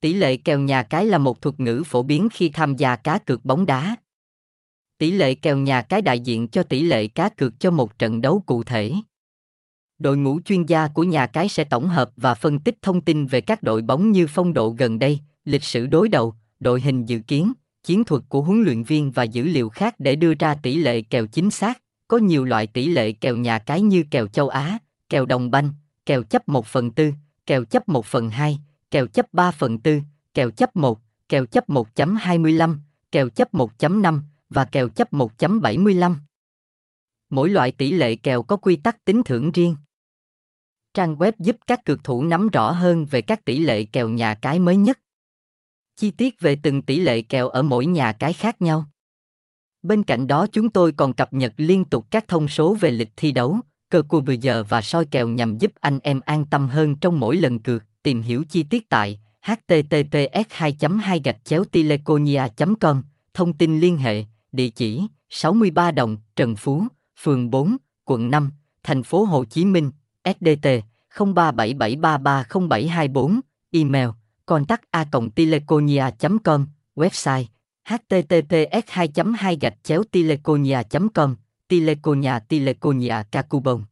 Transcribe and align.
Tỷ 0.00 0.14
lệ 0.14 0.36
kèo 0.36 0.60
nhà 0.60 0.82
cái 0.82 1.06
là 1.06 1.18
một 1.18 1.42
thuật 1.42 1.60
ngữ 1.60 1.82
phổ 1.86 2.02
biến 2.02 2.28
khi 2.32 2.48
tham 2.48 2.76
gia 2.76 2.96
cá 2.96 3.18
cược 3.18 3.44
bóng 3.44 3.66
đá. 3.66 3.96
Tỷ 4.98 5.10
lệ 5.10 5.34
kèo 5.34 5.56
nhà 5.56 5.82
cái 5.82 6.02
đại 6.02 6.20
diện 6.20 6.48
cho 6.48 6.62
tỷ 6.62 6.80
lệ 6.80 7.06
cá 7.06 7.28
cược 7.28 7.60
cho 7.60 7.70
một 7.70 7.98
trận 7.98 8.20
đấu 8.20 8.42
cụ 8.46 8.62
thể. 8.62 8.92
Đội 9.98 10.16
ngũ 10.16 10.40
chuyên 10.40 10.66
gia 10.66 10.88
của 10.88 11.04
nhà 11.04 11.26
cái 11.26 11.48
sẽ 11.48 11.64
tổng 11.64 11.88
hợp 11.88 12.10
và 12.16 12.34
phân 12.34 12.58
tích 12.58 12.82
thông 12.82 13.00
tin 13.00 13.26
về 13.26 13.40
các 13.40 13.62
đội 13.62 13.82
bóng 13.82 14.12
như 14.12 14.26
phong 14.26 14.52
độ 14.52 14.74
gần 14.78 14.98
đây, 14.98 15.18
lịch 15.44 15.64
sử 15.64 15.86
đối 15.86 16.08
đầu, 16.08 16.34
đội 16.60 16.80
hình 16.80 17.04
dự 17.04 17.18
kiến, 17.18 17.52
chiến 17.84 18.04
thuật 18.04 18.22
của 18.28 18.42
huấn 18.42 18.62
luyện 18.62 18.82
viên 18.82 19.10
và 19.10 19.22
dữ 19.22 19.42
liệu 19.42 19.68
khác 19.68 19.94
để 19.98 20.16
đưa 20.16 20.34
ra 20.34 20.54
tỷ 20.54 20.74
lệ 20.74 21.02
kèo 21.02 21.26
chính 21.26 21.50
xác. 21.50 21.82
Có 22.08 22.18
nhiều 22.18 22.44
loại 22.44 22.66
tỷ 22.66 22.88
lệ 22.88 23.12
kèo 23.12 23.36
nhà 23.36 23.58
cái 23.58 23.80
như 23.80 24.04
kèo 24.10 24.26
châu 24.26 24.48
Á, 24.48 24.78
kèo 25.08 25.26
đồng 25.26 25.50
banh, 25.50 25.70
kèo 26.06 26.22
chấp 26.22 26.48
1 26.48 26.66
phần 26.66 26.90
tư, 26.90 27.12
kèo 27.46 27.64
chấp 27.64 27.88
1 27.88 28.06
phần 28.06 28.30
2, 28.30 28.58
kèo 28.90 29.06
chấp 29.06 29.26
3 29.32 29.50
phần 29.50 29.78
4, 29.84 30.02
kèo 30.34 30.50
chấp 30.50 30.76
1, 30.76 31.00
kèo 31.28 31.46
chấp 31.46 31.68
1.25, 31.68 32.76
kèo 33.12 33.28
chấp 33.28 33.54
1.5 33.54 34.20
và 34.48 34.64
kèo 34.64 34.88
chấp 34.88 35.12
1.75. 35.12 36.14
Mỗi 37.30 37.48
loại 37.48 37.72
tỷ 37.72 37.92
lệ 37.92 38.16
kèo 38.16 38.42
có 38.42 38.56
quy 38.56 38.76
tắc 38.76 39.04
tính 39.04 39.22
thưởng 39.24 39.52
riêng. 39.52 39.76
Trang 40.94 41.16
web 41.16 41.32
giúp 41.38 41.56
các 41.66 41.84
cược 41.84 42.04
thủ 42.04 42.22
nắm 42.22 42.48
rõ 42.48 42.70
hơn 42.70 43.06
về 43.06 43.22
các 43.22 43.44
tỷ 43.44 43.58
lệ 43.58 43.84
kèo 43.84 44.08
nhà 44.08 44.34
cái 44.34 44.58
mới 44.58 44.76
nhất. 44.76 44.98
Chi 45.96 46.10
tiết 46.10 46.40
về 46.40 46.58
từng 46.62 46.82
tỷ 46.82 47.00
lệ 47.00 47.22
kèo 47.22 47.48
ở 47.48 47.62
mỗi 47.62 47.86
nhà 47.86 48.12
cái 48.12 48.32
khác 48.32 48.62
nhau. 48.62 48.86
Bên 49.82 50.02
cạnh 50.02 50.26
đó 50.26 50.46
chúng 50.52 50.70
tôi 50.70 50.92
còn 50.92 51.12
cập 51.12 51.32
nhật 51.32 51.52
liên 51.56 51.84
tục 51.84 52.06
các 52.10 52.28
thông 52.28 52.48
số 52.48 52.74
về 52.74 52.90
lịch 52.90 53.10
thi 53.16 53.32
đấu, 53.32 53.60
cơ 53.90 54.02
cua 54.02 54.20
bây 54.20 54.38
giờ 54.38 54.64
và 54.68 54.82
soi 54.82 55.04
kèo 55.04 55.28
nhằm 55.28 55.58
giúp 55.58 55.72
anh 55.80 55.98
em 56.02 56.20
an 56.20 56.46
tâm 56.50 56.68
hơn 56.68 56.96
trong 56.96 57.20
mỗi 57.20 57.36
lần 57.36 57.58
cược. 57.58 57.82
Tìm 58.02 58.22
hiểu 58.22 58.44
chi 58.48 58.62
tiết 58.62 58.88
tại 58.88 59.18
https 59.42 60.46
2 60.50 60.76
2 61.02 61.20
gạch 61.24 61.44
chéo 61.44 61.64
teleconia 61.64 62.42
com 62.80 63.02
thông 63.34 63.52
tin 63.52 63.80
liên 63.80 63.96
hệ 63.96 64.24
địa 64.52 64.68
chỉ 64.68 65.00
63 65.30 65.90
Đồng, 65.90 66.16
Trần 66.36 66.56
Phú, 66.56 66.84
phường 67.22 67.50
4, 67.50 67.76
quận 68.04 68.30
5, 68.30 68.50
thành 68.82 69.02
phố 69.02 69.24
Hồ 69.24 69.44
Chí 69.44 69.64
Minh, 69.64 69.90
SDT 70.24 70.68
0377330724, 71.14 73.40
email 73.70 74.08
contact 74.46 74.82
a 74.90 75.04
teleconia 75.34 76.10
com 76.44 76.66
website 76.96 77.44
https 77.84 78.82
2 78.88 79.08
2 79.38 79.56
gạch 79.60 79.74
chéo 79.82 80.02
teleconia 80.12 80.82
com 81.14 81.36
teleconia 81.68 82.38
teleconia 82.48 83.22
cacubon 83.30 83.82